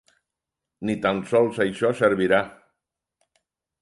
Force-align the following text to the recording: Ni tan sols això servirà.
Ni 0.89 0.95
tan 1.03 1.21
sols 1.33 1.61
això 1.67 1.93
servirà. 2.03 2.41